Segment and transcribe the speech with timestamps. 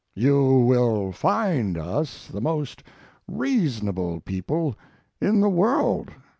[0.15, 2.81] You will find us the most
[3.27, 4.75] reasonable people
[5.21, 6.09] in the world.